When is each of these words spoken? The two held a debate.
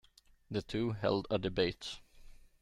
The 0.49 0.63
two 0.63 0.93
held 0.93 1.27
a 1.29 1.37
debate. 1.37 1.99